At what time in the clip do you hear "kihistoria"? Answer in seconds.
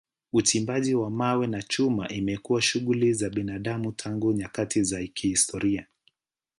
5.07-5.87